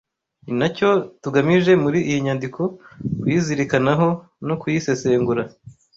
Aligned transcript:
ni 0.45 0.53
nacyo 0.59 0.89
tugamije 1.21 1.71
muri 1.83 1.99
iyi 2.09 2.19
nyandiko 2.25 2.61
kuyizirikanaho 3.19 4.07
no 4.47 4.55
kuyisesengura 4.61 5.43